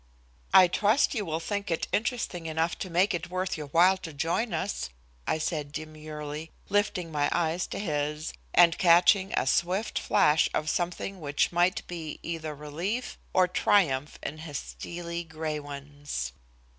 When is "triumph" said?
13.47-14.17